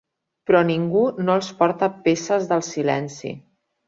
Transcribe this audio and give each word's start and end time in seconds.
Però 0.51 0.61
ningú 0.69 1.03
no 1.27 1.35
els 1.39 1.49
porta 1.61 1.89
peces 2.07 2.47
del 2.53 2.65
silenci. 2.73 3.35